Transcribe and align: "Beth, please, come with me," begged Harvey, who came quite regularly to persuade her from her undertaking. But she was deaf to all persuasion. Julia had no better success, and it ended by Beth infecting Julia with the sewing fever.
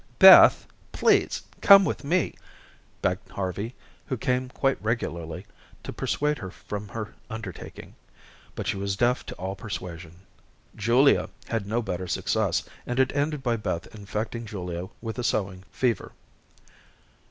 "Beth, 0.17 0.65
please, 0.91 1.43
come 1.61 1.85
with 1.85 2.03
me," 2.03 2.33
begged 3.03 3.29
Harvey, 3.29 3.75
who 4.07 4.17
came 4.17 4.49
quite 4.49 4.81
regularly 4.83 5.45
to 5.83 5.93
persuade 5.93 6.39
her 6.39 6.49
from 6.49 6.87
her 6.87 7.13
undertaking. 7.29 7.93
But 8.55 8.65
she 8.65 8.77
was 8.77 8.95
deaf 8.97 9.23
to 9.27 9.35
all 9.35 9.53
persuasion. 9.55 10.15
Julia 10.75 11.29
had 11.49 11.67
no 11.67 11.83
better 11.83 12.07
success, 12.07 12.63
and 12.87 12.99
it 12.99 13.15
ended 13.15 13.43
by 13.43 13.57
Beth 13.57 13.93
infecting 13.93 14.47
Julia 14.47 14.89
with 15.03 15.17
the 15.17 15.23
sewing 15.23 15.65
fever. 15.71 16.13